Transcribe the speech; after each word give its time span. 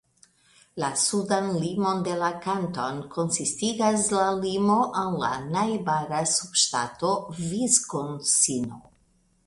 La 0.83 0.87
sudan 1.01 1.49
limon 1.63 2.01
de 2.07 2.15
la 2.23 2.31
kanton 2.45 3.03
konsistigas 3.17 4.09
la 4.15 4.25
limo 4.39 4.81
al 5.05 5.21
la 5.27 5.31
najbara 5.53 6.27
subŝtato 6.37 7.17
Viskonsino. 7.45 8.87